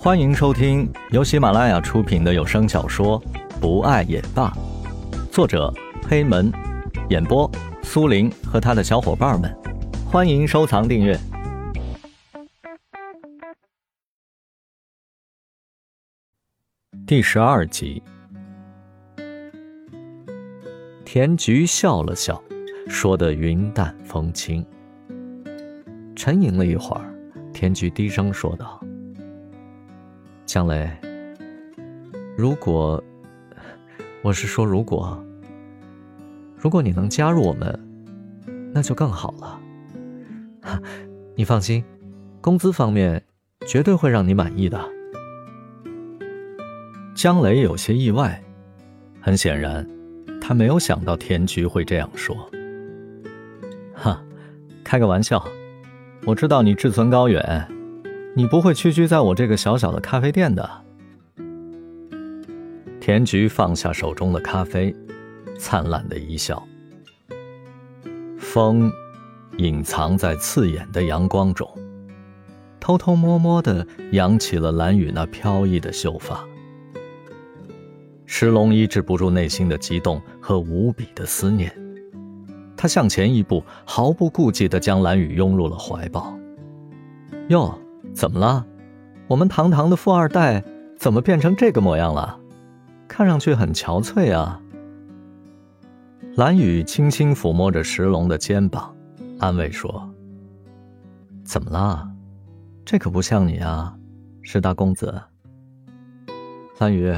[0.00, 3.20] 欢迎收听由喜马拉雅出品的有声小说
[3.60, 4.48] 《不爱也罢》，
[5.28, 5.74] 作者
[6.08, 6.52] 黑门，
[7.10, 7.50] 演播
[7.82, 9.52] 苏林和他的小伙伴们。
[10.06, 11.18] 欢迎收藏订阅。
[17.04, 18.00] 第十二集，
[21.04, 22.40] 田菊笑了笑，
[22.86, 24.64] 说的云淡风轻。
[26.14, 27.12] 沉吟了一会儿，
[27.52, 28.80] 田菊低声说道。
[30.48, 30.90] 江雷，
[32.34, 33.04] 如果
[34.22, 35.22] 我是说如果，
[36.56, 37.78] 如果你能加入我们，
[38.72, 39.60] 那就更好了。
[41.36, 41.84] 你放心，
[42.40, 43.22] 工资方面
[43.66, 44.82] 绝对会让你满意的。
[47.14, 48.42] 江雷有些意外，
[49.20, 49.86] 很显然，
[50.40, 52.34] 他没有想到田菊会这样说。
[53.92, 54.18] 哈，
[54.82, 55.46] 开个玩笑，
[56.24, 57.68] 我知道你志存高远。
[58.38, 60.70] 你不会屈居在我这个小小的咖啡店的。
[63.00, 64.94] 田菊放下手中的咖啡，
[65.58, 66.62] 灿烂的一笑。
[68.38, 68.92] 风，
[69.56, 71.68] 隐藏在刺眼的阳光中，
[72.78, 76.46] 偷偷摸摸的扬起了蓝雨那飘逸的秀发。
[78.24, 81.74] 石龙抑制不住内心的激动和无比的思念，
[82.76, 86.38] 他向前一步，毫不顾忌的将蓝雨拥入了怀抱。
[87.48, 87.76] 哟。
[88.18, 88.66] 怎么了？
[89.28, 90.64] 我们堂堂的富二代
[90.98, 92.36] 怎么变成这个模样了？
[93.06, 94.60] 看上去很憔悴啊。
[96.34, 98.92] 蓝雨轻轻抚摸着石龙的肩膀，
[99.38, 100.10] 安慰说
[101.46, 102.10] ：“怎么了？
[102.84, 103.96] 这可不像你啊，
[104.42, 105.14] 石大公子。”
[106.78, 107.16] 蓝雨，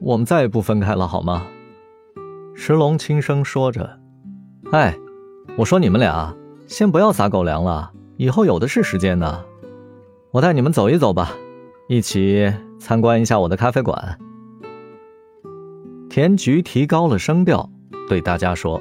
[0.00, 1.42] 我们再也不分开了好吗？
[2.54, 3.98] 石龙轻声说着
[4.72, 4.96] ：“哎，
[5.58, 6.34] 我说你们俩
[6.66, 9.44] 先不要撒狗粮了，以后有的是时间呢。”
[10.32, 11.36] 我带你们走一走吧，
[11.88, 14.18] 一起参观一下我的咖啡馆。
[16.08, 17.68] 田菊提高了声调，
[18.08, 18.80] 对大家说：“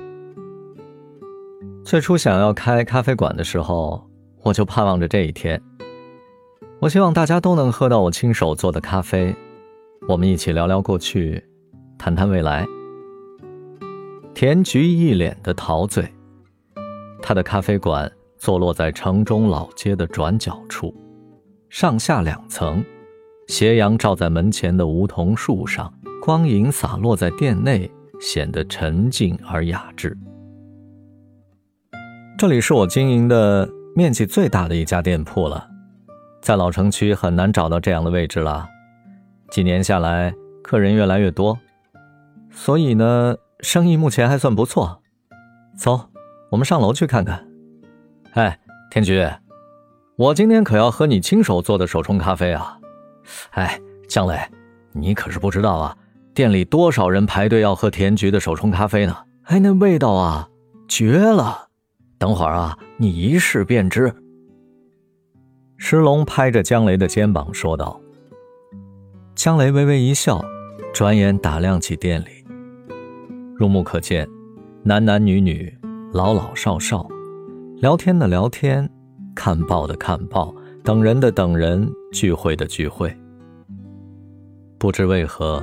[1.83, 4.01] 最初想要开咖啡馆的时候，
[4.43, 5.61] 我就盼望着这一天。
[6.79, 9.35] 我希望大家都能喝到我亲手做的咖啡，
[10.07, 11.43] 我们一起聊聊过去，
[11.97, 12.65] 谈谈未来。”
[14.33, 16.09] 田菊一脸的陶醉，
[17.21, 20.95] 他的咖啡馆坐落在城中老街的转角处。
[21.71, 22.83] 上下两层，
[23.47, 27.89] 斜阳照在门前的梧桐树上，光影洒落在店内，
[28.19, 30.15] 显得沉静而雅致。
[32.37, 35.65] 这里是我经营的面积最大的一家店铺了，
[36.41, 38.67] 在老城区很难找到这样的位置了。
[39.49, 41.57] 几年下来，客人越来越多，
[42.49, 45.01] 所以呢，生意目前还算不错。
[45.77, 46.09] 走，
[46.49, 47.47] 我们上楼去看看。
[48.33, 48.59] 哎，
[48.91, 49.25] 天菊。
[50.17, 52.77] 我今天可要喝你亲手做的手冲咖啡啊！
[53.51, 54.37] 哎，江磊，
[54.91, 55.97] 你可是不知道啊，
[56.33, 59.15] 店里多少人排队要喝田菊的手冲咖啡呢？
[59.43, 60.49] 哎，那味道啊，
[60.87, 61.69] 绝了！
[62.19, 64.13] 等会儿啊，你一试便知。
[65.77, 67.99] 石龙拍着江雷的肩膀说道。
[69.33, 70.43] 江雷微微一笑，
[70.93, 72.45] 转眼打量起店里，
[73.55, 74.27] 入目可见，
[74.83, 75.75] 男男女女，
[76.13, 77.07] 老老少少，
[77.77, 78.87] 聊天的聊天。
[79.35, 80.53] 看报的看报，
[80.83, 83.15] 等人的等人，聚会的聚会。
[84.77, 85.61] 不知为何，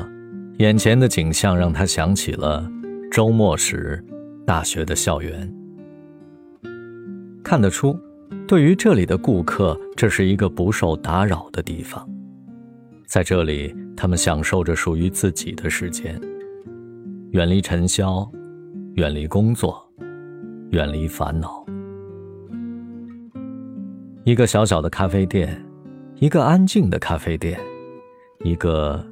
[0.58, 2.70] 眼前的景象让他想起了
[3.10, 4.04] 周末时
[4.46, 5.52] 大学的校园。
[7.42, 7.98] 看得出，
[8.46, 12.08] 对于这里的顾客，这是一个不受打扰的地方。
[13.06, 16.20] 在这里，他们享受着属于自己的时间，
[17.30, 18.30] 远离尘嚣，
[18.94, 19.82] 远离工作，
[20.70, 21.64] 远离烦恼。
[24.28, 25.58] 一个小小的咖啡店，
[26.16, 27.58] 一个安静的咖啡店，
[28.44, 29.02] 一个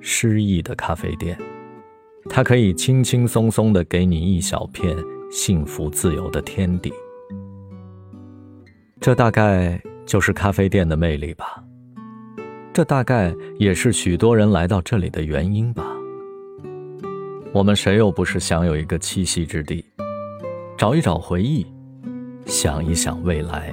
[0.00, 1.38] 诗意的咖啡店，
[2.28, 4.96] 它可以轻轻松松的给你一小片
[5.30, 6.92] 幸福自由的天地。
[9.00, 11.62] 这大概就是咖啡店的魅力吧。
[12.72, 15.86] 这大概也是许多人来到这里的原因吧。
[17.52, 19.84] 我们谁又不是想有一个栖息之地，
[20.76, 21.64] 找一找回忆，
[22.44, 23.72] 想一想未来。